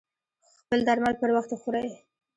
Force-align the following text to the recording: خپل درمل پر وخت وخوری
خپل 0.59 0.79
درمل 0.87 1.13
پر 1.21 1.29
وخت 1.35 1.49
وخوری 1.53 1.87